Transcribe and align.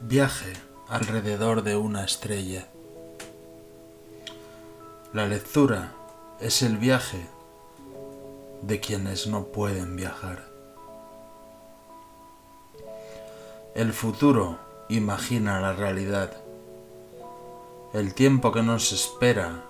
Viaje 0.00 0.52
alrededor 0.88 1.64
de 1.64 1.76
una 1.76 2.04
estrella. 2.04 2.68
La 5.12 5.26
lectura 5.26 5.92
es 6.38 6.62
el 6.62 6.78
viaje 6.78 7.26
de 8.62 8.78
quienes 8.78 9.26
no 9.26 9.46
pueden 9.46 9.96
viajar. 9.96 10.44
El 13.74 13.92
futuro 13.92 14.58
imagina 14.88 15.60
la 15.60 15.72
realidad. 15.72 16.32
El 17.92 18.14
tiempo 18.14 18.52
que 18.52 18.62
nos 18.62 18.92
espera, 18.92 19.64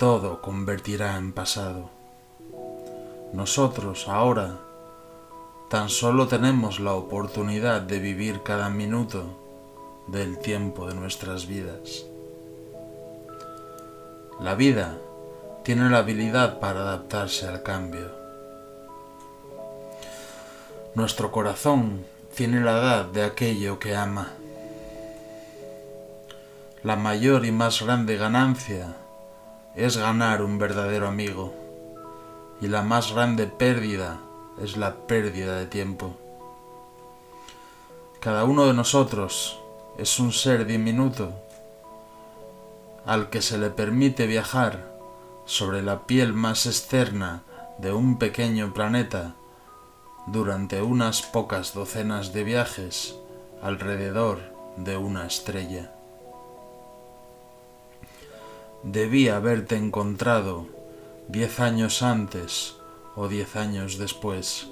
todo 0.00 0.40
convertirá 0.40 1.18
en 1.18 1.34
pasado. 1.34 1.90
Nosotros 3.34 4.08
ahora 4.08 4.58
Tan 5.72 5.88
solo 5.88 6.28
tenemos 6.28 6.80
la 6.80 6.92
oportunidad 6.92 7.80
de 7.80 7.98
vivir 7.98 8.42
cada 8.42 8.68
minuto 8.68 9.24
del 10.06 10.36
tiempo 10.36 10.86
de 10.86 10.94
nuestras 10.94 11.46
vidas. 11.46 12.04
La 14.38 14.54
vida 14.54 14.98
tiene 15.64 15.88
la 15.88 16.00
habilidad 16.00 16.60
para 16.60 16.80
adaptarse 16.80 17.48
al 17.48 17.62
cambio. 17.62 18.10
Nuestro 20.94 21.32
corazón 21.32 22.04
tiene 22.34 22.60
la 22.60 22.72
edad 22.72 23.04
de 23.06 23.24
aquello 23.24 23.78
que 23.78 23.96
ama. 23.96 24.28
La 26.82 26.96
mayor 26.96 27.46
y 27.46 27.50
más 27.50 27.80
grande 27.80 28.18
ganancia 28.18 28.94
es 29.74 29.96
ganar 29.96 30.42
un 30.42 30.58
verdadero 30.58 31.08
amigo 31.08 31.54
y 32.60 32.68
la 32.68 32.82
más 32.82 33.14
grande 33.14 33.46
pérdida 33.46 34.20
es 34.60 34.76
la 34.76 35.06
pérdida 35.06 35.56
de 35.56 35.66
tiempo. 35.66 36.16
Cada 38.20 38.44
uno 38.44 38.66
de 38.66 38.74
nosotros 38.74 39.58
es 39.98 40.18
un 40.18 40.32
ser 40.32 40.66
diminuto 40.66 41.32
al 43.04 43.30
que 43.30 43.42
se 43.42 43.58
le 43.58 43.70
permite 43.70 44.26
viajar 44.26 44.92
sobre 45.44 45.82
la 45.82 46.06
piel 46.06 46.32
más 46.32 46.66
externa 46.66 47.42
de 47.78 47.92
un 47.92 48.18
pequeño 48.18 48.72
planeta 48.72 49.34
durante 50.26 50.82
unas 50.82 51.22
pocas 51.22 51.74
docenas 51.74 52.32
de 52.32 52.44
viajes 52.44 53.16
alrededor 53.60 54.38
de 54.76 54.96
una 54.96 55.26
estrella. 55.26 55.92
Debí 58.84 59.28
haberte 59.28 59.76
encontrado 59.76 60.66
diez 61.28 61.60
años 61.60 62.02
antes 62.02 62.76
o 63.16 63.28
diez 63.28 63.56
años 63.56 63.98
después, 63.98 64.68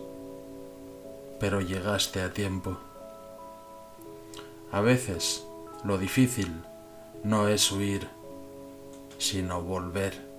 pero 1.39 1.61
llegaste 1.61 2.23
a 2.23 2.33
tiempo. 2.33 2.79
A 4.73 4.81
veces 4.81 5.47
lo 5.85 5.99
difícil 5.99 6.63
no 7.25 7.49
es 7.49 7.71
huir, 7.73 8.09
sino 9.19 9.63
volver. 9.63 10.30